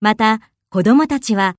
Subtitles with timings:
[0.00, 1.56] また、子供たちは